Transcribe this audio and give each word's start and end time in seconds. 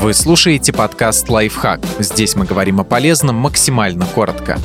Вы 0.00 0.14
слушаете 0.14 0.72
подкаст 0.72 1.28
«Лайфхак». 1.28 1.80
Здесь 1.98 2.36
мы 2.36 2.46
говорим 2.46 2.78
о 2.80 2.84
полезном 2.84 3.34
максимально 3.34 4.06
коротко. 4.06 4.56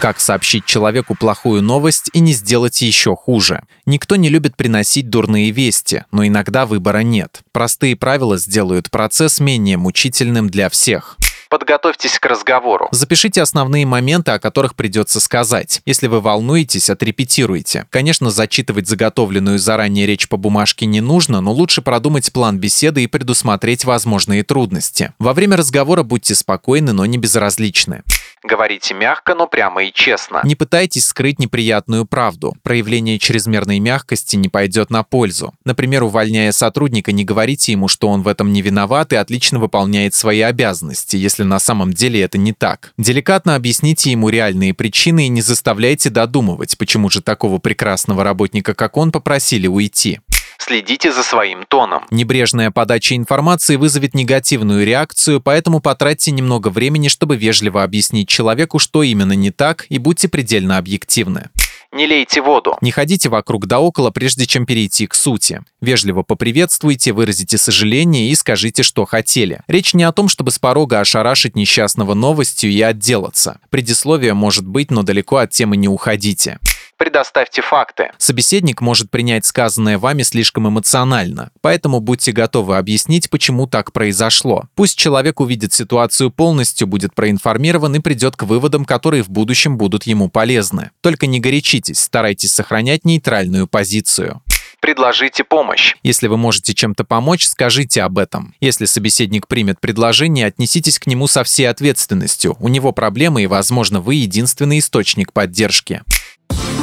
Как 0.00 0.20
сообщить 0.20 0.64
человеку 0.64 1.16
плохую 1.16 1.60
новость 1.60 2.10
и 2.12 2.20
не 2.20 2.32
сделать 2.32 2.80
еще 2.82 3.16
хуже? 3.16 3.64
Никто 3.84 4.14
не 4.14 4.28
любит 4.28 4.56
приносить 4.56 5.10
дурные 5.10 5.50
вести, 5.50 6.04
но 6.12 6.24
иногда 6.24 6.66
выбора 6.66 7.00
нет. 7.00 7.40
Простые 7.50 7.96
правила 7.96 8.38
сделают 8.38 8.92
процесс 8.92 9.40
менее 9.40 9.76
мучительным 9.76 10.48
для 10.48 10.68
всех. 10.68 11.16
Подготовьтесь 11.54 12.18
к 12.18 12.26
разговору. 12.26 12.88
Запишите 12.90 13.40
основные 13.40 13.86
моменты, 13.86 14.32
о 14.32 14.40
которых 14.40 14.74
придется 14.74 15.20
сказать. 15.20 15.82
Если 15.86 16.08
вы 16.08 16.20
волнуетесь, 16.20 16.90
отрепетируйте. 16.90 17.86
Конечно, 17.90 18.30
зачитывать 18.30 18.88
заготовленную 18.88 19.60
заранее 19.60 20.04
речь 20.04 20.28
по 20.28 20.36
бумажке 20.36 20.86
не 20.86 21.00
нужно, 21.00 21.40
но 21.40 21.52
лучше 21.52 21.80
продумать 21.80 22.32
план 22.32 22.58
беседы 22.58 23.04
и 23.04 23.06
предусмотреть 23.06 23.84
возможные 23.84 24.42
трудности. 24.42 25.12
Во 25.20 25.32
время 25.32 25.56
разговора 25.56 26.02
будьте 26.02 26.34
спокойны, 26.34 26.92
но 26.92 27.06
не 27.06 27.18
безразличны. 27.18 28.02
Говорите 28.42 28.92
мягко, 28.92 29.34
но 29.34 29.46
прямо 29.46 29.84
и 29.84 29.92
честно. 29.92 30.42
Не 30.44 30.54
пытайтесь 30.54 31.06
скрыть 31.06 31.38
неприятную 31.38 32.04
правду. 32.04 32.54
Проявление 32.62 33.18
чрезмерной 33.18 33.78
мягкости 33.78 34.36
не 34.36 34.50
пойдет 34.50 34.90
на 34.90 35.02
пользу. 35.02 35.54
Например, 35.64 36.02
увольняя 36.02 36.52
сотрудника, 36.52 37.10
не 37.12 37.24
говорите 37.24 37.72
ему, 37.72 37.88
что 37.88 38.08
он 38.08 38.20
в 38.22 38.28
этом 38.28 38.52
не 38.52 38.60
виноват 38.60 39.14
и 39.14 39.16
отлично 39.16 39.60
выполняет 39.60 40.14
свои 40.14 40.42
обязанности, 40.42 41.16
если 41.16 41.43
на 41.44 41.58
самом 41.58 41.92
деле 41.92 42.20
это 42.20 42.38
не 42.38 42.52
так. 42.52 42.92
Деликатно 42.98 43.54
объясните 43.54 44.10
ему 44.10 44.28
реальные 44.28 44.74
причины 44.74 45.26
и 45.26 45.28
не 45.28 45.40
заставляйте 45.40 46.10
додумывать, 46.10 46.76
почему 46.78 47.10
же 47.10 47.20
такого 47.20 47.58
прекрасного 47.58 48.24
работника, 48.24 48.74
как 48.74 48.96
он, 48.96 49.12
попросили 49.12 49.66
уйти. 49.66 50.20
Следите 50.58 51.12
за 51.12 51.22
своим 51.22 51.64
тоном. 51.68 52.04
Небрежная 52.10 52.70
подача 52.70 53.16
информации 53.16 53.76
вызовет 53.76 54.14
негативную 54.14 54.86
реакцию, 54.86 55.40
поэтому 55.40 55.80
потратьте 55.80 56.30
немного 56.30 56.68
времени, 56.68 57.08
чтобы 57.08 57.36
вежливо 57.36 57.82
объяснить 57.82 58.28
человеку, 58.28 58.78
что 58.78 59.02
именно 59.02 59.32
не 59.32 59.50
так, 59.50 59.86
и 59.88 59.98
будьте 59.98 60.28
предельно 60.28 60.78
объективны. 60.78 61.50
Не 61.94 62.08
лейте 62.08 62.42
воду. 62.42 62.76
Не 62.80 62.90
ходите 62.90 63.28
вокруг 63.28 63.66
да 63.66 63.78
около, 63.78 64.10
прежде 64.10 64.46
чем 64.46 64.66
перейти 64.66 65.06
к 65.06 65.14
сути. 65.14 65.62
Вежливо 65.80 66.24
поприветствуйте, 66.24 67.12
выразите 67.12 67.56
сожаление 67.56 68.30
и 68.30 68.34
скажите, 68.34 68.82
что 68.82 69.04
хотели. 69.04 69.60
Речь 69.68 69.94
не 69.94 70.02
о 70.02 70.10
том, 70.10 70.28
чтобы 70.28 70.50
с 70.50 70.58
порога 70.58 70.98
ошарашить 70.98 71.54
несчастного 71.54 72.14
новостью 72.14 72.72
и 72.72 72.82
отделаться. 72.82 73.60
Предисловие 73.70 74.34
может 74.34 74.66
быть, 74.66 74.90
но 74.90 75.04
далеко 75.04 75.36
от 75.36 75.50
темы 75.50 75.76
не 75.76 75.86
уходите 75.86 76.58
предоставьте 76.96 77.62
факты. 77.62 78.10
Собеседник 78.18 78.80
может 78.80 79.10
принять 79.10 79.44
сказанное 79.44 79.98
вами 79.98 80.22
слишком 80.22 80.68
эмоционально, 80.68 81.50
поэтому 81.60 82.00
будьте 82.00 82.32
готовы 82.32 82.76
объяснить, 82.76 83.30
почему 83.30 83.66
так 83.66 83.92
произошло. 83.92 84.64
Пусть 84.74 84.98
человек 84.98 85.40
увидит 85.40 85.72
ситуацию 85.72 86.30
полностью, 86.30 86.86
будет 86.86 87.14
проинформирован 87.14 87.96
и 87.96 88.00
придет 88.00 88.36
к 88.36 88.44
выводам, 88.44 88.84
которые 88.84 89.22
в 89.22 89.30
будущем 89.30 89.76
будут 89.76 90.04
ему 90.04 90.28
полезны. 90.28 90.90
Только 91.00 91.26
не 91.26 91.40
горячитесь, 91.40 92.00
старайтесь 92.00 92.52
сохранять 92.52 93.04
нейтральную 93.04 93.66
позицию 93.66 94.42
предложите 94.84 95.44
помощь. 95.44 95.96
Если 96.02 96.26
вы 96.26 96.36
можете 96.36 96.74
чем-то 96.74 97.04
помочь, 97.04 97.46
скажите 97.46 98.02
об 98.02 98.18
этом. 98.18 98.54
Если 98.60 98.84
собеседник 98.84 99.48
примет 99.48 99.80
предложение, 99.80 100.44
отнеситесь 100.44 100.98
к 100.98 101.06
нему 101.06 101.26
со 101.26 101.42
всей 101.42 101.70
ответственностью. 101.70 102.54
У 102.60 102.68
него 102.68 102.92
проблемы 102.92 103.42
и, 103.42 103.46
возможно, 103.46 104.02
вы 104.02 104.16
единственный 104.16 104.80
источник 104.80 105.32
поддержки. 105.32 106.02